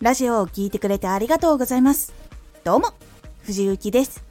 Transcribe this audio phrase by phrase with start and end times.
[0.00, 2.14] ラジオを聴いてくれてありがとうございます。
[2.62, 2.92] どうも、
[3.42, 4.22] 藤幸です。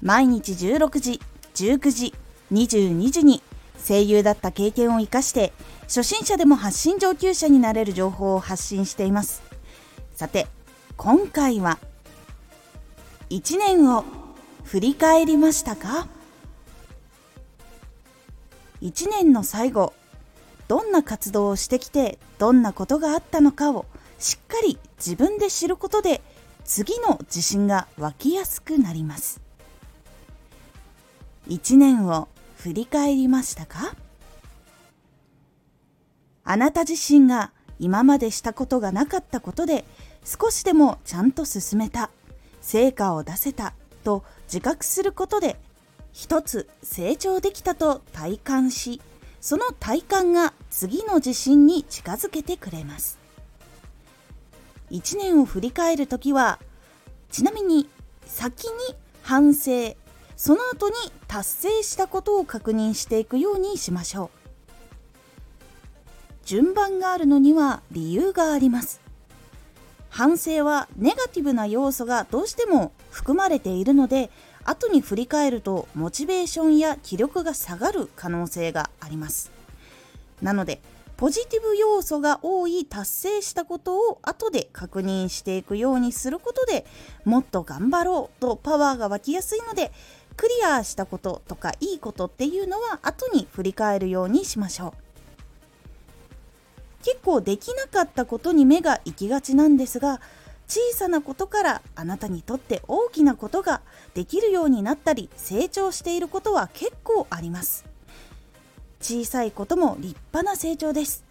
[0.00, 1.20] 毎日16時、
[1.56, 2.14] 19時、
[2.52, 3.42] 22時に
[3.84, 9.42] 声優だった経験を活かして初心者でも発信上級者になれる情報を発信しています。
[10.14, 10.46] さて、
[10.96, 11.78] 今回は
[13.30, 14.04] 1年を
[14.62, 16.06] 振り返りましたか
[18.82, 19.94] ？1年の最後
[20.68, 23.84] どんな活動をしてきてどんなことがあったのかを
[24.18, 26.20] しっかり自分で知ることで
[26.64, 29.40] 次の自信が湧きやすくなります。
[31.48, 33.94] 1年を振り返りましたか？
[36.44, 39.84] あなた自身が今までしたことがなかったことで
[40.24, 42.10] 少しでもちゃんと進めた
[42.60, 45.56] 成果を出せたと自覚することで
[46.12, 49.00] 一つ成長できたと体感し
[49.40, 53.17] その体感が次の自信に近づけてくれます。
[54.90, 56.58] 1年を振り返るときは
[57.30, 57.88] ちなみに
[58.24, 58.72] 先に
[59.22, 59.96] 反省
[60.36, 60.94] その後に
[61.26, 64.38] 達成したことを確認していくようにしましょう。
[66.44, 69.00] 順番があるのには理由があります。
[70.08, 74.30] 反省はネガティブな要素がどうしても含まれているので
[74.64, 79.50] 後に振り返るとモチベーションや気力が下がる可能性があります。
[80.40, 80.80] なので
[81.18, 86.86] ポジティブ要素が多い達成したことを後で確認していくようにすることで
[87.24, 89.90] もっと頑張ろうとパワーが湧きやすいので
[90.36, 95.08] クリアしたこととかいいことっていうのは後に振り返るようにしましょう。
[97.02, 100.20] 結構できなかったことに目が行きがちなんですが
[100.68, 103.80] 小さなことからあなたにとって大きなことが
[104.14, 107.87] できるようになったり成長していることは結構あります。
[109.00, 111.24] 小さいことも立派な成長です。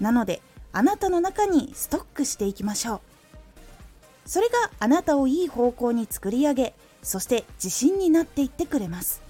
[0.00, 0.40] なので
[0.72, 3.00] あなたの中にストックしていきましょう。
[4.26, 9.22] それがあなたをいい方向に作り上げそして自信になっていってくれます。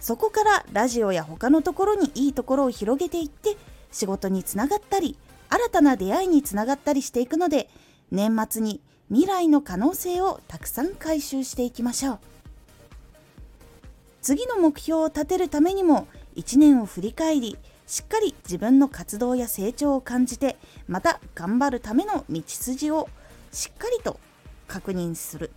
[0.00, 3.56] そこからラジオや他のところにいいところを広げていって
[3.92, 5.18] 仕事につながったり
[5.50, 7.68] 新たな出会いにつながったりしていくので
[8.10, 12.18] 年末に未来の可能性をたくさん回収していきましょう。
[14.22, 16.06] 次の目標を立てるためにも
[16.36, 23.08] 1年を振り返りしっかり自分の活動や成長を感じてまた頑張るための道筋を
[23.52, 24.20] しっかりと
[24.68, 25.50] 確認する。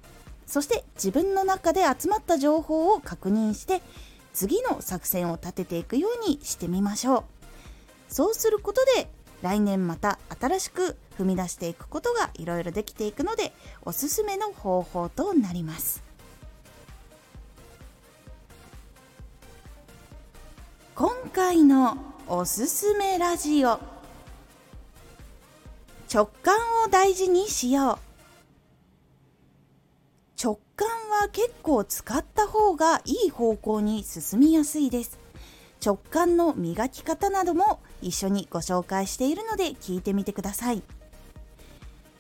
[0.46, 3.82] そして自分の中で集まった情報を確認して
[4.34, 7.24] 次の作戦を立てていくようにしてみましょう。
[8.10, 9.08] そうすることで
[9.42, 13.54] 来年また新しく踏み出していくことがいろいろできていくので
[13.84, 16.04] おすすめの方法となります。
[21.34, 23.80] 回のおすすめラジオ。
[26.14, 26.56] 直感
[26.86, 27.98] を大事にしよう。
[30.40, 35.18] 直感は結構使った方がいい方向に進みやすいです。
[35.84, 40.84] 直感の磨き方なども一緒にご紹介しているので聞いてみてください。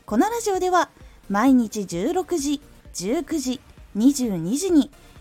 [0.07, 0.89] このラジオでは
[1.29, 2.61] 毎日16時
[2.95, 3.61] 19時
[3.95, 4.89] 22時に